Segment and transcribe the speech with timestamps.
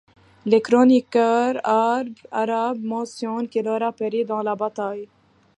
[0.47, 5.07] Les chroniqueurs arabes mentionnent qu’il aurait péri dans la bataille.